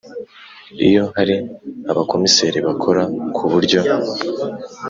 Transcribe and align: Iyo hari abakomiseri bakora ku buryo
Iyo 0.87 1.03
hari 1.15 1.35
abakomiseri 1.91 2.59
bakora 2.67 3.01
ku 3.35 3.43
buryo 3.51 3.79